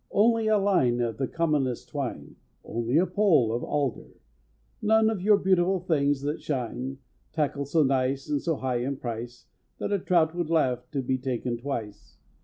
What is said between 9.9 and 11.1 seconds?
a trout would laugh to